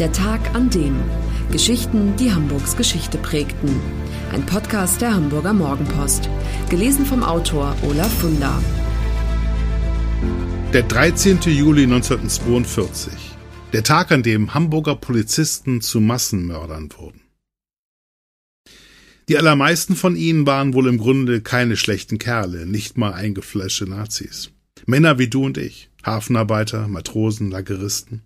[0.00, 0.96] Der Tag an dem.
[1.52, 3.68] Geschichten, die Hamburgs Geschichte prägten.
[4.32, 6.30] Ein Podcast der Hamburger Morgenpost.
[6.70, 8.62] Gelesen vom Autor Olaf Funder.
[10.72, 11.40] Der 13.
[11.42, 13.12] Juli 1942.
[13.74, 17.20] Der Tag, an dem Hamburger Polizisten zu Massenmördern wurden.
[19.28, 24.50] Die allermeisten von ihnen waren wohl im Grunde keine schlechten Kerle, nicht mal eingefleischte Nazis.
[24.86, 28.22] Männer wie du und ich, Hafenarbeiter, Matrosen, Lageristen.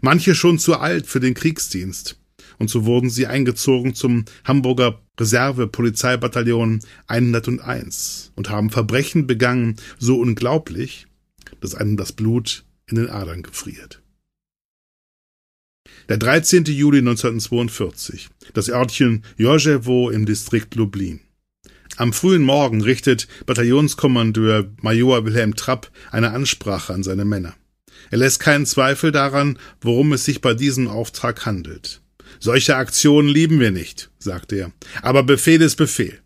[0.00, 2.18] Manche schon zu alt für den Kriegsdienst.
[2.58, 11.06] Und so wurden sie eingezogen zum Hamburger Reserve-Polizeibataillon 101 und haben Verbrechen begangen, so unglaublich,
[11.60, 14.02] dass einem das Blut in den Adern gefriert.
[16.08, 16.64] Der 13.
[16.64, 18.28] Juli 1942.
[18.54, 21.20] Das Örtchen Jorjewo im Distrikt Lublin.
[21.96, 27.54] Am frühen Morgen richtet Bataillonskommandeur Major Wilhelm Trapp eine Ansprache an seine Männer.
[28.10, 32.00] Er lässt keinen Zweifel daran, worum es sich bei diesem Auftrag handelt.
[32.40, 36.18] Solche Aktionen lieben wir nicht, sagt er, aber Befehl ist Befehl.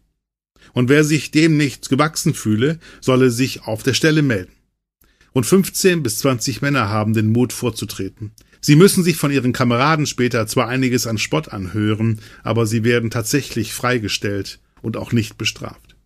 [0.72, 4.52] Und wer sich dem nicht gewachsen fühle, solle sich auf der Stelle melden.
[5.32, 8.32] Und 15 bis 20 Männer haben den Mut vorzutreten.
[8.60, 13.10] Sie müssen sich von ihren Kameraden später zwar einiges an Spott anhören, aber sie werden
[13.10, 15.96] tatsächlich freigestellt und auch nicht bestraft.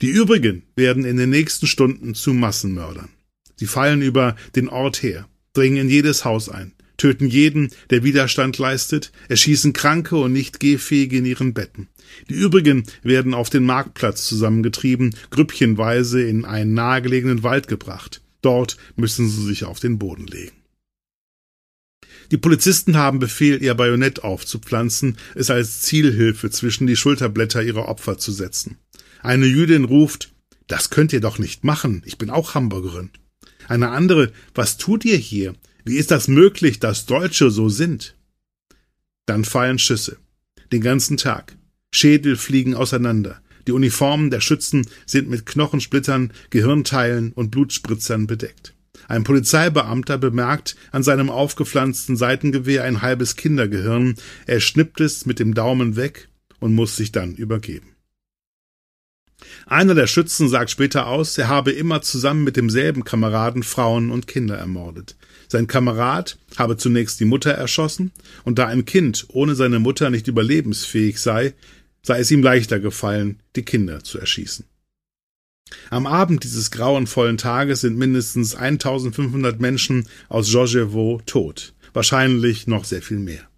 [0.00, 3.10] Die übrigen werden in den nächsten Stunden zu Massenmördern.
[3.56, 8.58] Sie fallen über den Ort her, dringen in jedes Haus ein, töten jeden, der Widerstand
[8.58, 11.88] leistet, erschießen Kranke und nicht Gehfähige in ihren Betten.
[12.28, 18.22] Die übrigen werden auf den Marktplatz zusammengetrieben, grüppchenweise in einen nahegelegenen Wald gebracht.
[18.40, 20.62] Dort müssen sie sich auf den Boden legen.
[22.30, 28.16] Die Polizisten haben Befehl, ihr Bajonett aufzupflanzen, es als Zielhilfe zwischen die Schulterblätter ihrer Opfer
[28.16, 28.78] zu setzen.
[29.22, 30.32] Eine Jüdin ruft,
[30.66, 33.10] das könnt ihr doch nicht machen, ich bin auch Hamburgerin.
[33.72, 35.54] Eine andere, was tut ihr hier?
[35.82, 38.14] Wie ist das möglich, dass Deutsche so sind?
[39.24, 40.18] Dann fallen Schüsse.
[40.72, 41.56] Den ganzen Tag.
[41.90, 43.40] Schädel fliegen auseinander.
[43.66, 48.74] Die Uniformen der Schützen sind mit Knochensplittern, Gehirnteilen und Blutspritzern bedeckt.
[49.08, 55.54] Ein Polizeibeamter bemerkt an seinem aufgepflanzten Seitengewehr ein halbes Kindergehirn, er schnippt es mit dem
[55.54, 56.28] Daumen weg
[56.60, 57.91] und muss sich dann übergeben.
[59.66, 64.26] Einer der Schützen sagt später aus, er habe immer zusammen mit demselben Kameraden Frauen und
[64.26, 65.16] Kinder ermordet.
[65.48, 68.12] Sein Kamerad habe zunächst die Mutter erschossen,
[68.44, 71.54] und da ein Kind ohne seine Mutter nicht überlebensfähig sei,
[72.02, 74.64] sei es ihm leichter gefallen, die Kinder zu erschießen.
[75.90, 83.02] Am Abend dieses grauenvollen Tages sind mindestens 1500 Menschen aus Georgievo tot, wahrscheinlich noch sehr
[83.02, 83.51] viel mehr.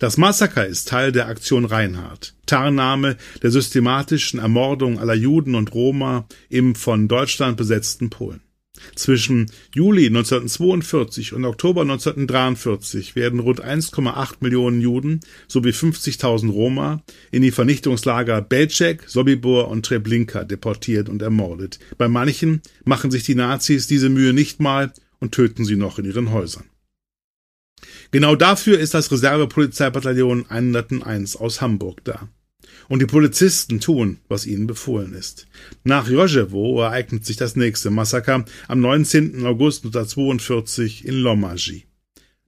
[0.00, 6.26] Das Massaker ist Teil der Aktion Reinhardt, Tarnname der systematischen Ermordung aller Juden und Roma
[6.48, 8.40] im von Deutschland besetzten Polen.
[8.94, 17.42] Zwischen Juli 1942 und Oktober 1943 werden rund 1,8 Millionen Juden sowie 50.000 Roma in
[17.42, 21.78] die Vernichtungslager Belzec, Sobibor und Treblinka deportiert und ermordet.
[21.98, 26.06] Bei manchen machen sich die Nazis diese Mühe nicht mal und töten sie noch in
[26.06, 26.64] ihren Häusern.
[28.10, 32.28] Genau dafür ist das Reservepolizeibataillon 101 aus Hamburg da.
[32.88, 35.46] Und die Polizisten tun, was ihnen befohlen ist.
[35.84, 39.46] Nach Jojewo ereignet sich das nächste Massaker am 19.
[39.46, 41.86] August 1942 in Lommagy.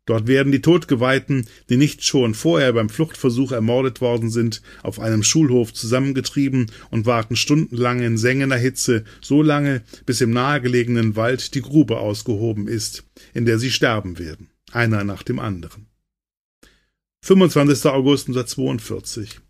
[0.04, 5.22] Dort werden die Todgeweihten, die nicht schon vorher beim Fluchtversuch ermordet worden sind, auf einem
[5.22, 11.62] Schulhof zusammengetrieben und warten stundenlang in sengender Hitze, so lange, bis im nahegelegenen Wald die
[11.62, 15.86] Grube ausgehoben ist, in der sie sterben werden, einer nach dem anderen.
[17.24, 17.86] 25.
[17.86, 19.40] August 1942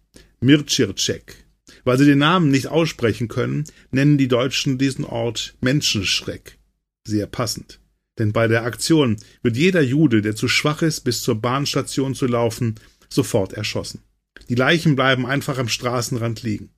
[0.40, 1.36] Mircircek.
[1.84, 6.58] Weil sie den Namen nicht aussprechen können, nennen die Deutschen diesen Ort Menschenschreck.
[7.06, 7.80] Sehr passend.
[8.18, 12.26] Denn bei der Aktion wird jeder Jude, der zu schwach ist, bis zur Bahnstation zu
[12.26, 12.74] laufen,
[13.08, 14.02] sofort erschossen.
[14.48, 16.70] Die Leichen bleiben einfach am Straßenrand liegen.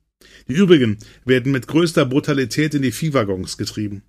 [0.47, 4.03] Die übrigen werden mit größter Brutalität in die Viehwaggons getrieben.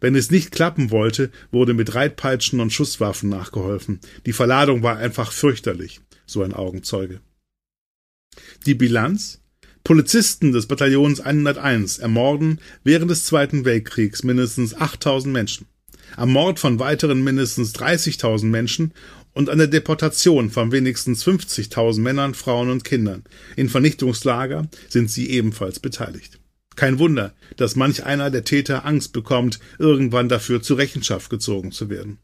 [0.00, 4.00] Wenn es nicht klappen wollte, wurde mit Reitpeitschen und Schusswaffen nachgeholfen.
[4.26, 7.20] Die Verladung war einfach fürchterlich, so ein Augenzeuge.
[8.66, 9.40] Die Bilanz?
[9.82, 15.66] Polizisten des Bataillons 101 ermorden während des Zweiten Weltkriegs mindestens 8000 Menschen.
[16.16, 18.92] Am Mord von weiteren mindestens 30.000 Menschen
[19.32, 23.24] und an der Deportation von wenigstens 50.000 Männern, Frauen und Kindern
[23.56, 26.39] in Vernichtungslager sind sie ebenfalls beteiligt.
[26.80, 31.90] Kein Wunder, dass manch einer der Täter Angst bekommt, irgendwann dafür zur Rechenschaft gezogen zu
[31.90, 32.16] werden.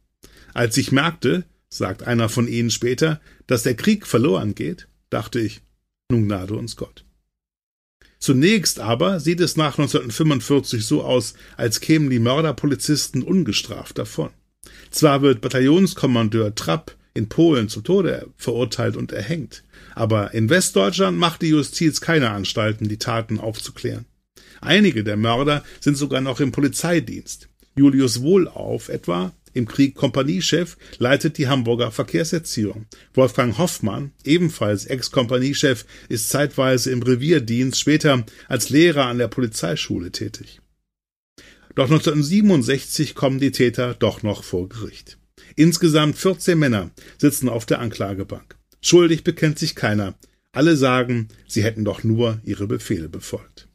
[0.55, 5.61] Als ich merkte, sagt einer von ihnen später, dass der Krieg verloren geht, dachte ich,
[6.11, 7.05] nun gnade uns Gott.
[8.19, 14.31] Zunächst aber sieht es nach 1945 so aus, als kämen die Mörderpolizisten ungestraft davon.
[14.91, 19.65] Zwar wird Bataillonskommandeur Trapp in Polen zum Tode verurteilt und erhängt.
[19.95, 24.07] Aber in Westdeutschland macht die Justiz keine Anstalten, die Taten aufzuklären.
[24.61, 27.49] Einige der Mörder sind sogar noch im Polizeidienst.
[27.77, 32.87] Julius Wohlauf etwa, im Krieg Kompaniechef, leitet die Hamburger Verkehrserziehung.
[33.15, 40.61] Wolfgang Hoffmann, ebenfalls Ex-Kompaniechef, ist zeitweise im Revierdienst, später als Lehrer an der Polizeischule tätig.
[41.75, 45.19] Doch 1967 kommen die Täter doch noch vor Gericht.
[45.57, 48.57] Insgesamt 14 Männer sitzen auf der Anklagebank.
[48.81, 50.15] Schuldig bekennt sich keiner.
[50.53, 53.69] Alle sagen, sie hätten doch nur ihre Befehle befolgt.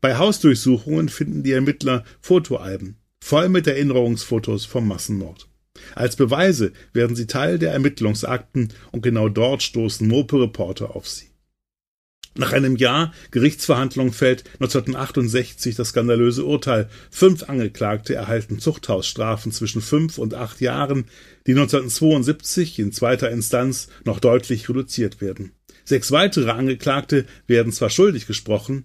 [0.00, 5.48] Bei Hausdurchsuchungen finden die Ermittler Fotoalben, voll mit Erinnerungsfotos vom Massenmord.
[5.94, 11.26] Als Beweise werden sie Teil der Ermittlungsakten und genau dort stoßen Mope-Reporter auf sie.
[12.38, 16.90] Nach einem Jahr Gerichtsverhandlung fällt 1968 das skandalöse Urteil.
[17.10, 21.06] Fünf Angeklagte erhalten Zuchthausstrafen zwischen fünf und acht Jahren,
[21.46, 25.52] die 1972 in zweiter Instanz noch deutlich reduziert werden.
[25.84, 28.84] Sechs weitere Angeklagte werden zwar schuldig gesprochen,